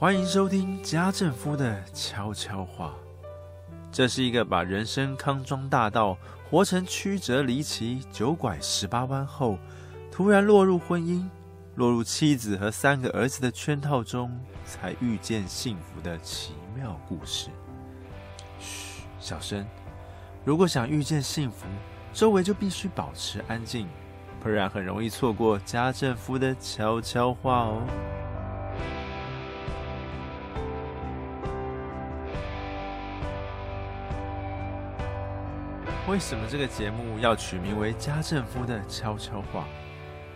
[0.00, 2.94] 欢迎收听家政夫的悄悄话。
[3.92, 6.16] 这是一个把人生康庄大道
[6.48, 9.58] 活成曲折离奇、九拐十八弯后，
[10.10, 11.28] 突然落入婚姻、
[11.74, 14.34] 落入妻子和三个儿子的圈套中，
[14.64, 17.50] 才遇见幸福的奇妙故事。
[18.58, 19.66] 嘘，小声。
[20.46, 21.66] 如果想遇见幸福，
[22.14, 23.86] 周围就必须保持安静，
[24.42, 27.82] 不然很容易错过家政夫的悄悄话哦。
[36.10, 39.60] 为什么这个节目要取名为《家政夫的悄悄话》？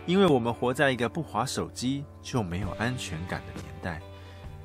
[0.05, 4.01] 因为我们活在一个不滑手机就没有安全感的年代。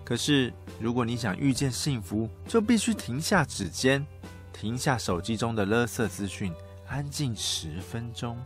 [0.05, 4.07] 可是，如果你想遇见幸福，就必须停下指尖，
[4.53, 6.55] 停下手机中的垃圾资讯，
[6.87, 8.39] 安静十分钟，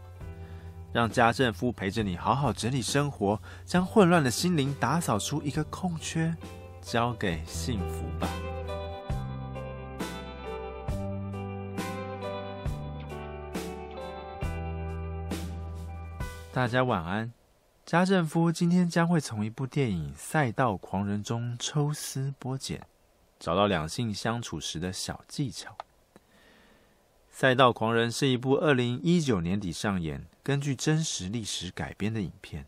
[0.90, 6.34] 让家政夫陪着你好好整理生活，将混乱的心灵打扫出一个空缺，
[6.80, 8.26] 交给幸福吧。
[16.54, 17.32] 大家晚安。
[17.84, 22.80] 家政夫今天将会从一部电影《赛道狂人》中抽丝剥茧，
[23.40, 25.72] 找到两性相处时的小技巧。
[27.28, 32.66] 《赛道狂人》是一部二零一九年底上演、根据真实历史改编的影片，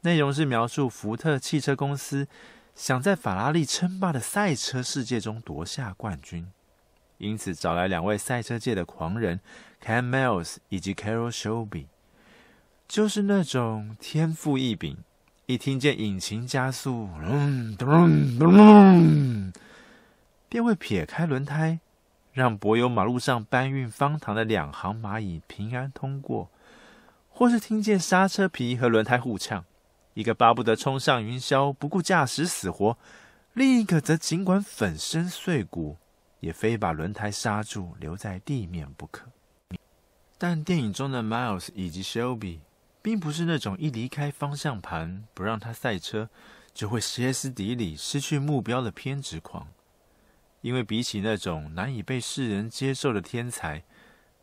[0.00, 2.26] 内容是描述福特汽车公司
[2.74, 6.50] 想在法拉利称霸的赛车世界中夺下冠军，
[7.18, 9.38] 因此找来两位赛车界的狂人
[9.80, 11.86] Ken Miles 以及 Carroll Shelby。
[12.88, 14.96] 就是那种天赋异禀，
[15.46, 19.52] 一听见引擎加速，咚咚咚咚，
[20.48, 21.80] 便会撇开轮胎，
[22.32, 26.48] 让柏油马路上搬运方糖的两行蚂蚁平安通过；
[27.28, 29.64] 或是听见刹车皮和轮胎互呛，
[30.14, 32.96] 一个巴不得冲上云霄，不顾驾驶死活；
[33.52, 35.96] 另一个则尽管粉身碎骨，
[36.38, 39.26] 也非把轮胎刹住，留在地面不可。
[40.38, 42.60] 但电影中的 Miles 以及 Shelby。
[43.06, 46.28] 并不是那种一离开方向盘不让他赛车
[46.74, 49.68] 就会歇斯底里、失去目标的偏执狂，
[50.60, 53.84] 因为比起那种难以被世人接受的天才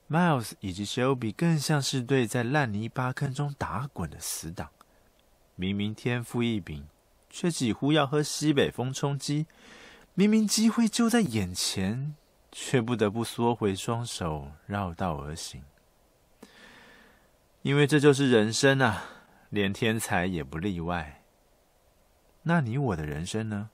[0.09, 4.69] ，Miles 以及 Shelby 更像是对在烂泥巴坑中打滚的死党。
[5.55, 6.87] 明明天赋异禀，
[7.29, 9.45] 却几乎要和西北风充饥；
[10.13, 12.15] 明明机会就在眼前，
[12.49, 15.61] 却不得不缩回双手，绕道而行。
[17.63, 19.05] 因为这就是人生啊，
[19.49, 21.23] 连天才也不例外。
[22.43, 23.69] 那你我的人生呢？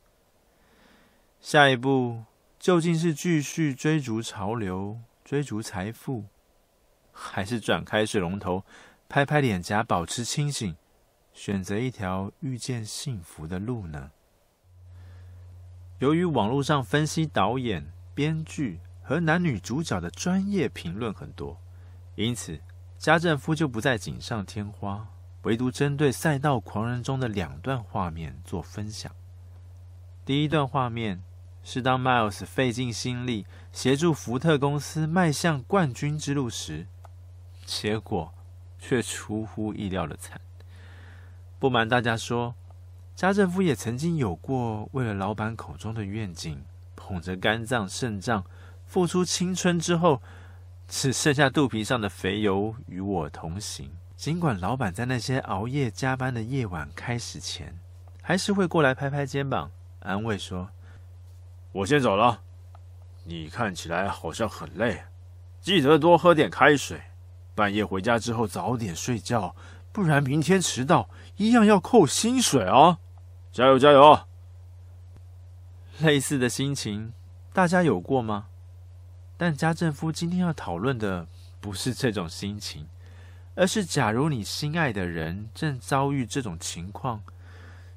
[1.41, 2.23] 下一步
[2.59, 6.25] 究竟是继续追逐潮流、追逐财富，
[7.11, 8.63] 还是转开水龙头，
[9.07, 10.75] 拍拍脸颊，保持清醒，
[11.33, 14.11] 选择一条遇见幸福的路呢？
[15.97, 21.59] 由于网络上分析导演、编剧和男女主角的专业评论很多，
[22.13, 22.59] 因此。
[22.99, 25.07] 家政夫就不再锦上添花，
[25.43, 29.09] 唯独针对《赛道狂人》中的两段画面做分享。
[30.25, 31.23] 第一段画面
[31.63, 36.87] 是当 Miles 费尽心力协助福特公司迈向冠军之路时，
[37.65, 38.33] 结果
[38.77, 40.41] 却出乎意料的惨。
[41.57, 42.53] 不瞒大家说，
[43.15, 46.61] 家政夫也曾经有过为了老板口中的愿景，
[46.97, 48.43] 捧着肝脏、肾脏，
[48.85, 50.21] 付出青春之后。
[50.89, 53.89] 只剩下肚皮上的肥油与我同行。
[54.17, 57.79] 尽管老板在那些熬夜加班的夜晚开始前，
[58.21, 60.67] 还是会过来拍拍肩膀，安慰说
[61.71, 62.41] ：“我先走了，
[63.23, 65.03] 你看起来好像很累，
[65.61, 66.99] 记得多喝点开水。
[67.55, 69.55] 半夜回家之后早点睡觉，
[69.93, 72.97] 不然明天迟到一样要扣薪水哦。
[73.51, 74.19] 加油加油！”
[76.01, 77.13] 类似的心情，
[77.53, 78.47] 大家有过吗？
[79.39, 81.25] 但家政夫今天要讨论的
[81.61, 82.89] 不是这种心情，
[83.55, 87.23] 而是假如你心爱的人正遭遇这种情况，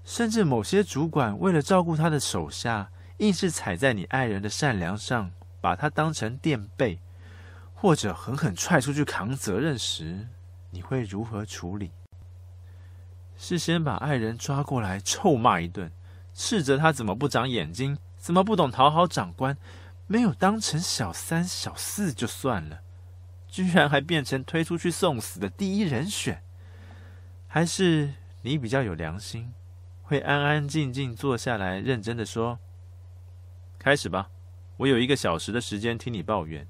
[0.04, 7.00] 甚至某些主管为了照顾他的手下，硬是踩在你爱人的善良上，把他当成垫背，
[7.74, 10.28] 或者狠狠踹出去扛责任时，
[10.70, 11.90] 你会如何处理？
[13.36, 15.90] 是先把爱人抓过来臭骂一顿，
[16.32, 19.58] 斥责他怎么不长眼睛，怎么不懂讨好长官？
[20.12, 22.82] 没有当成小三小四就算了，
[23.49, 26.43] 居然还变成推出去送死的第一人选？
[27.49, 28.12] 还是
[28.43, 29.55] 你比较有良心，
[30.03, 32.59] 会安安静静坐下来，认真的说
[33.81, 34.29] ：“开始吧，
[34.76, 36.69] 我有一个小时的时间听你抱怨。”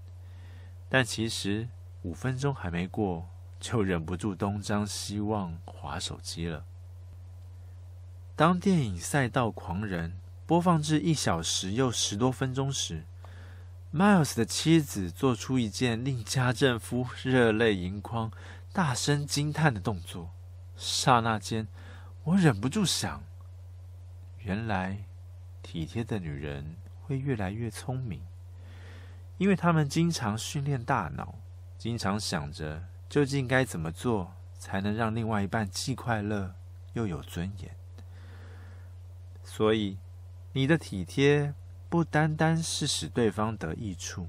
[0.89, 1.69] 但其实
[2.03, 3.29] 五分钟还没过，
[3.59, 6.65] 就忍不住东张西望，划手机了。
[8.37, 10.11] 当电影《赛道狂人》
[10.47, 13.05] 播放至一小时又十多分钟时
[13.93, 18.33] ，Miles 的妻子做出一件令家政夫热泪盈眶、
[18.73, 20.31] 大声惊叹的动作。
[20.77, 21.69] 刹那间，
[22.25, 23.23] 我忍不住想：
[24.41, 25.05] 原来
[25.63, 28.23] 体贴的女人会越来越聪明，
[29.39, 31.35] 因为她们经常训练大脑，
[31.79, 36.55] 经常想着究竟该怎么做才能让另外一半既快乐
[36.95, 37.77] 又有尊严。
[39.45, 39.99] 所以，
[40.53, 41.55] 你的体贴
[41.93, 44.27] 不单单是使对方得益处，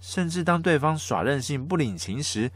[0.00, 2.50] 甚至当对方耍任性不领情时，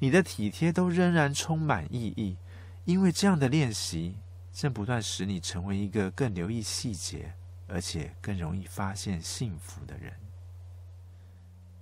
[0.00, 2.36] 你的体贴都仍然充满意义，
[2.84, 4.16] 因为这样的练习
[4.52, 7.34] 正不断使你成为一个更留意细节，
[7.68, 10.12] 而且更容易发现幸福的人。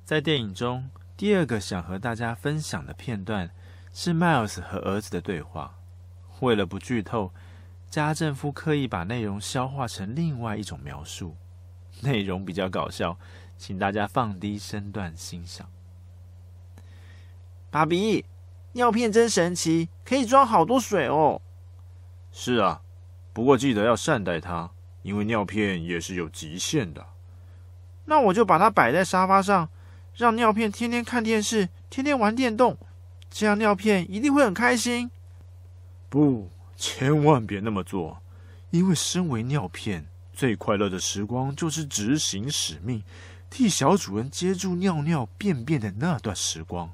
[0.04, 3.48] 在电影中，第二个想和大家分享的片段
[3.94, 5.74] 是 Miles 和儿子的对话。
[6.40, 7.32] 为了不剧透。
[7.90, 11.36] 家政夫刻意把内容消化成另外一种描述，
[12.04, 13.18] 内容比较搞笑，
[13.58, 15.68] 请大家放低身段欣赏。
[17.70, 18.24] 爸比，
[18.74, 21.40] 尿片真神奇，可以装好多水哦。
[22.30, 22.82] 是啊，
[23.32, 24.70] 不过记得要善待它，
[25.02, 27.04] 因为尿片也是有极限的。
[28.04, 29.68] 那我就把它摆在沙发上，
[30.14, 32.76] 让尿片天天看电视，天天玩电动，
[33.30, 35.10] 这样尿片一定会很开心。
[36.08, 36.50] 不。
[36.76, 38.20] 千万别那么做，
[38.70, 43.02] 因为身为尿片，最快乐的时光就是执行使命，
[43.48, 46.90] 替小主人接住尿尿便便的那段时光。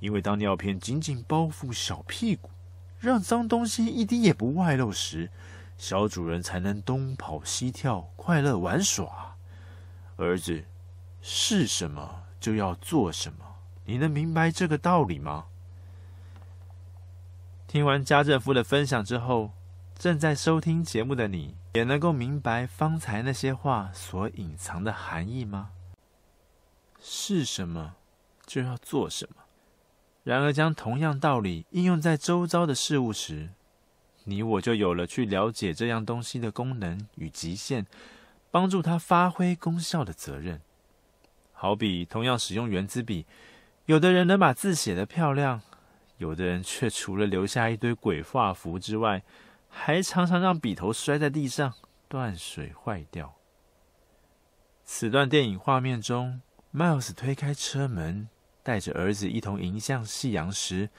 [0.00, 2.50] 因为当尿片紧紧包覆小屁股，
[2.98, 5.30] 让脏东西一滴也不外露时，
[5.76, 9.36] 小主人才能东跑西跳，快乐玩耍。
[10.16, 10.64] 儿子，
[11.22, 13.38] 是什么就要做什么，
[13.84, 15.46] 你能明白这个道理吗？
[17.66, 19.52] 听完家政夫的分享之后，
[19.98, 25.70] 正在收听节目的你，也能够明白方才那些话所隐藏的含义吗？
[27.00, 27.96] 是什么
[28.46, 29.42] 就要做什么。
[30.22, 33.48] 然而，将同样道理应用在周遭的事物时，
[34.22, 37.84] 你我就有了去了解这样东西的功能与极限，
[38.52, 40.60] 帮助它发挥功效的责任。
[41.52, 43.26] 好比同样使用原子笔，
[43.86, 45.60] 有的人能把字写得漂亮。
[46.18, 49.22] 有的人却除了留下一堆鬼画符之外，
[49.68, 51.74] 还常常让笔头摔在地上，
[52.08, 53.34] 断水坏掉。
[54.84, 56.40] 此段电影画面中
[56.74, 58.28] ，Miles 推开车门，
[58.62, 60.90] 带着儿子一同迎向夕阳时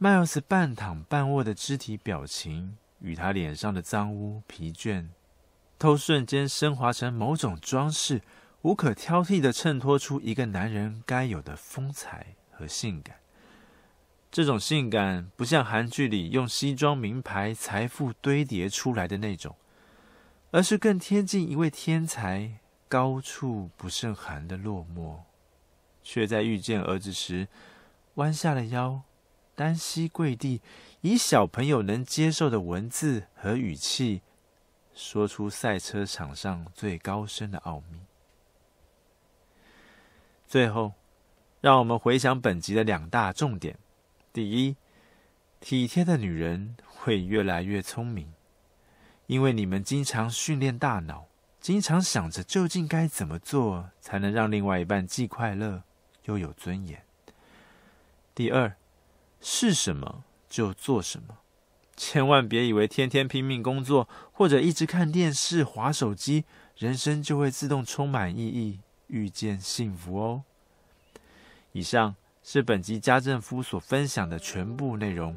[0.00, 5.08] ，Miles 半躺半卧的肢体表情与他脸上的脏污、疲倦，
[5.78, 8.22] 都瞬间升华成某种装饰，
[8.62, 13.17] 无可挑剔地衬托出一个男人该有的风采和性感。
[14.30, 19.56] 这种性感不像韩剧里用西装、名牌、财富堆叠出来的那种，
[20.50, 22.58] 而是更贴近一位天才
[22.88, 25.20] 高处不胜寒的落寞，
[26.02, 27.48] 却在遇见儿子时
[28.14, 29.00] 弯下了腰，
[29.54, 30.60] 单膝跪地，
[31.00, 34.20] 以小朋友能接受的文字和语气，
[34.94, 38.00] 说出赛车场上最高深的奥秘。
[40.46, 40.92] 最后，
[41.62, 43.78] 让我们回想本集的两大重点。
[44.38, 44.76] 第一，
[45.58, 48.32] 体贴的女人会越来越聪明，
[49.26, 51.26] 因为你们经常训练大脑，
[51.60, 55.82] 经常想着究竟该怎么做才能让另外一半既快乐
[56.26, 57.02] 又有尊严。
[58.32, 58.76] 第二，
[59.40, 61.38] 是什么就做什么，
[61.96, 66.44] 千万别以为天天拼命工作或者一直看电视、滑手机，
[66.76, 68.78] 人生就会自动充满意义，
[69.08, 70.44] 遇见幸福哦。
[71.72, 72.14] 以上。
[72.50, 75.36] 是本集家政夫所分享的全部内容。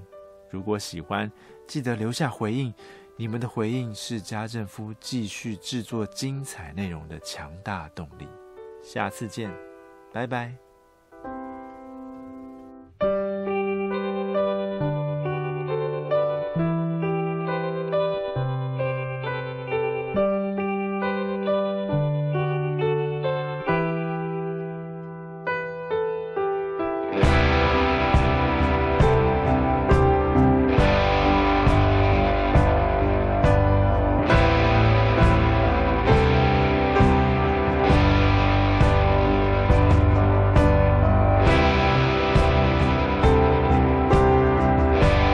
[0.49, 1.29] 如果喜欢，
[1.67, 2.73] 记得留下回应。
[3.17, 8.25] 你们的回应是家政夫继续制作精彩内容的强大动力。
[8.81, 9.51] 下次见，
[10.13, 10.70] 拜拜。